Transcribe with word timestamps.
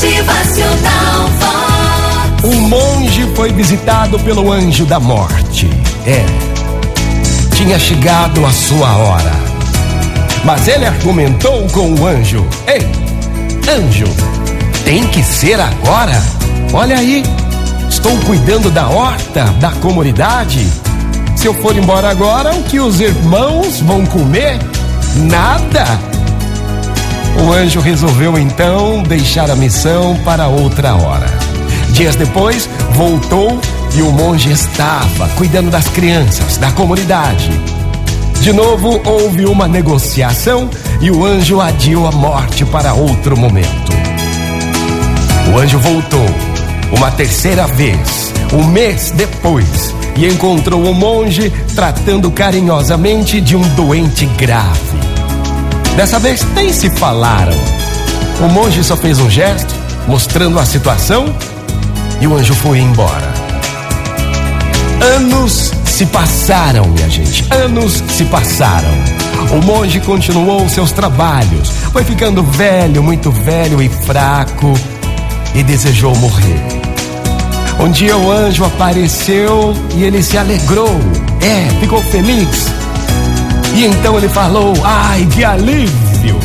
Motivacional. 0.00 1.30
Um 2.42 2.68
monge 2.68 3.30
foi 3.36 3.52
visitado 3.52 4.18
pelo 4.20 4.50
anjo 4.50 4.86
da 4.86 4.98
morte. 4.98 5.68
É. 6.06 6.24
Tinha 7.54 7.78
chegado 7.78 8.46
a 8.46 8.50
sua 8.50 8.96
hora. 8.96 9.30
Mas 10.42 10.66
ele 10.68 10.86
argumentou 10.86 11.66
com 11.68 11.92
o 11.92 12.06
anjo: 12.06 12.46
Ei, 12.66 12.80
anjo, 13.70 14.06
tem 14.86 15.06
que 15.06 15.22
ser 15.22 15.60
agora? 15.60 16.18
Olha 16.72 16.96
aí, 16.96 17.22
estou 17.86 18.16
cuidando 18.20 18.70
da 18.70 18.88
horta, 18.88 19.44
da 19.60 19.72
comunidade. 19.72 20.66
Se 21.36 21.46
eu 21.46 21.52
for 21.52 21.76
embora 21.76 22.08
agora, 22.08 22.54
o 22.54 22.62
que 22.62 22.80
os 22.80 23.02
irmãos 23.02 23.80
vão 23.80 24.06
comer? 24.06 24.58
Nada. 25.14 26.09
O 27.40 27.52
anjo 27.52 27.80
resolveu 27.80 28.38
então 28.38 29.02
deixar 29.02 29.50
a 29.50 29.56
missão 29.56 30.14
para 30.24 30.46
outra 30.48 30.94
hora. 30.94 31.26
Dias 31.92 32.14
depois, 32.14 32.68
voltou 32.92 33.58
e 33.94 34.02
o 34.02 34.12
monge 34.12 34.52
estava 34.52 35.26
cuidando 35.30 35.70
das 35.70 35.88
crianças, 35.88 36.58
da 36.58 36.70
comunidade. 36.72 37.50
De 38.42 38.52
novo, 38.52 39.00
houve 39.04 39.46
uma 39.46 39.66
negociação 39.66 40.68
e 41.00 41.10
o 41.10 41.24
anjo 41.24 41.60
adiou 41.60 42.06
a 42.06 42.12
morte 42.12 42.64
para 42.64 42.92
outro 42.92 43.36
momento. 43.36 43.92
O 45.52 45.58
anjo 45.58 45.78
voltou 45.78 46.26
uma 46.92 47.10
terceira 47.10 47.66
vez, 47.66 48.32
um 48.52 48.64
mês 48.64 49.12
depois, 49.16 49.94
e 50.16 50.26
encontrou 50.26 50.84
o 50.84 50.94
monge 50.94 51.50
tratando 51.74 52.30
carinhosamente 52.30 53.40
de 53.40 53.56
um 53.56 53.62
doente 53.74 54.26
grave. 54.26 55.09
Dessa 55.96 56.18
vez 56.18 56.46
nem 56.54 56.72
se 56.72 56.90
falaram. 56.90 57.56
O 58.40 58.48
monge 58.48 58.82
só 58.82 58.96
fez 58.96 59.18
um 59.18 59.28
gesto, 59.28 59.74
mostrando 60.06 60.58
a 60.58 60.64
situação, 60.64 61.34
e 62.20 62.26
o 62.26 62.34
anjo 62.34 62.54
foi 62.54 62.78
embora. 62.78 63.32
Anos 65.16 65.72
se 65.84 66.06
passaram, 66.06 66.86
minha 66.86 67.08
gente. 67.08 67.44
Anos 67.52 68.02
se 68.08 68.24
passaram. 68.24 68.88
O 69.52 69.64
monge 69.64 70.00
continuou 70.00 70.68
seus 70.68 70.92
trabalhos. 70.92 71.68
Foi 71.92 72.04
ficando 72.04 72.42
velho, 72.42 73.02
muito 73.02 73.30
velho 73.30 73.82
e 73.82 73.88
fraco, 73.88 74.72
e 75.54 75.62
desejou 75.62 76.14
morrer. 76.16 76.62
Um 77.80 77.90
dia 77.90 78.16
o 78.16 78.30
anjo 78.30 78.64
apareceu 78.64 79.74
e 79.96 80.04
ele 80.04 80.22
se 80.22 80.36
alegrou. 80.36 80.94
É, 81.40 81.80
ficou 81.80 82.02
feliz. 82.02 82.79
E 83.80 83.86
então 83.86 84.18
ele 84.18 84.28
falou: 84.28 84.74
Ai, 84.84 85.26
que 85.34 85.42
alívio! 85.42 86.38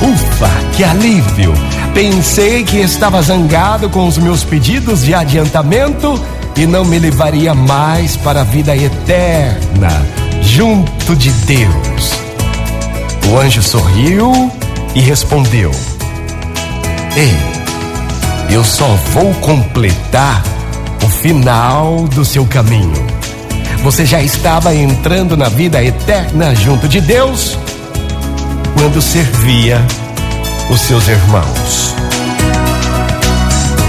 Ufa, 0.00 0.48
que 0.74 0.82
alívio! 0.82 1.52
Pensei 1.92 2.64
que 2.64 2.78
estava 2.78 3.20
zangado 3.20 3.90
com 3.90 4.08
os 4.08 4.16
meus 4.16 4.42
pedidos 4.42 5.04
de 5.04 5.12
adiantamento 5.12 6.18
e 6.56 6.64
não 6.64 6.82
me 6.86 6.98
levaria 6.98 7.52
mais 7.54 8.16
para 8.16 8.40
a 8.40 8.44
vida 8.44 8.74
eterna, 8.74 9.90
junto 10.40 11.14
de 11.14 11.30
Deus. 11.30 12.12
O 13.30 13.36
anjo 13.36 13.62
sorriu 13.62 14.50
e 14.94 15.00
respondeu: 15.00 15.70
Ei, 17.14 17.36
eu 18.48 18.64
só 18.64 18.88
vou 19.12 19.34
completar 19.42 20.42
o 21.04 21.08
final 21.10 22.08
do 22.08 22.24
seu 22.24 22.46
caminho. 22.46 23.21
Você 23.82 24.06
já 24.06 24.22
estava 24.22 24.74
entrando 24.74 25.36
na 25.36 25.48
vida 25.48 25.82
eterna 25.82 26.54
junto 26.54 26.88
de 26.88 27.00
Deus 27.00 27.58
quando 28.78 29.02
servia 29.02 29.84
os 30.70 30.80
seus 30.80 31.08
irmãos. 31.08 31.94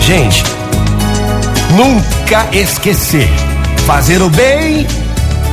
Gente, 0.02 0.44
nunca 1.76 2.48
esquecer 2.52 3.30
fazer 3.86 4.22
o 4.22 4.30
bem 4.30 4.88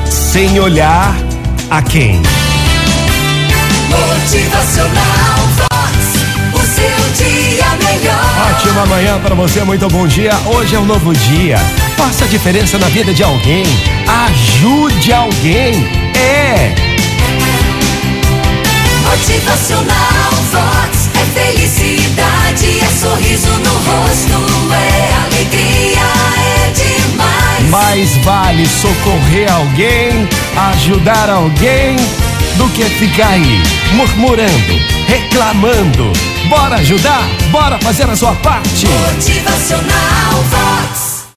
sem 0.09 0.59
olhar 0.59 1.15
a 1.71 1.83
quem. 1.83 2.23
Motivacional 3.91 5.00
manhã 9.01 9.19
para 9.19 9.35
você, 9.35 9.65
muito 9.65 9.89
bom 9.89 10.07
dia. 10.07 10.31
Hoje 10.45 10.77
é 10.77 10.79
um 10.79 10.85
novo 10.85 11.15
dia. 11.15 11.57
Faça 11.97 12.27
a 12.27 12.29
diferença 12.29 12.77
na 12.77 12.87
vida 12.89 13.15
de 13.15 13.23
alguém. 13.23 13.63
Ajude 14.27 15.11
alguém. 15.11 15.73
É. 16.15 16.75
Motivacional 19.09 20.33
Vox. 20.53 21.09
É 21.15 21.41
felicidade, 21.41 22.81
é 22.81 22.89
sorriso 23.01 23.49
no 23.49 23.73
rosto, 23.73 24.75
é 24.75 25.15
alegria, 25.25 26.07
é 26.37 26.71
demais. 26.71 27.71
Mais 27.71 28.17
vale 28.19 28.67
socorrer 28.67 29.51
alguém, 29.51 30.29
ajudar 30.73 31.31
alguém, 31.31 31.97
do 32.57 32.69
que 32.75 32.85
ficar 32.85 33.29
aí 33.29 33.63
murmurando, 33.95 34.75
reclamando. 35.07 36.13
Bora 36.51 36.75
ajudar? 36.79 37.29
Bora 37.53 37.79
fazer 37.79 38.11
a 38.11 38.17
sua 38.17 38.35
parte? 38.35 38.89
Motivacional 38.89 40.35
Vox. 40.51 41.00